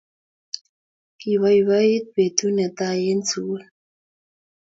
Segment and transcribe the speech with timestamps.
[1.19, 3.63] Kipoipoiti petut ne tai eng' sukul